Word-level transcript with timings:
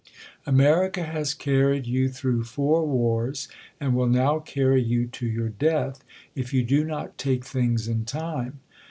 America 0.47 1.03
has 1.03 1.35
carried 1.35 1.85
you 1.85 2.09
through 2.09 2.43
four 2.43 2.87
wars, 2.87 3.47
and 3.79 3.93
will 3.93 4.07
now 4.07 4.39
carry 4.39 4.81
you 4.81 5.05
to 5.05 5.27
your 5.27 5.49
death, 5.49 6.03
if 6.33 6.51
you 6.51 6.63
do 6.63 6.83
not 6.83 7.19
take 7.19 7.45
things 7.45 7.87
in 7.87 8.03
time. 8.03 8.61